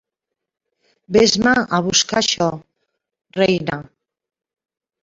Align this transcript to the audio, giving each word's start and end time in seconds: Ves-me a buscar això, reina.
Ves-me 1.17 1.53
a 1.79 1.83
buscar 1.89 2.19
això, 2.23 2.49
reina. 3.39 3.81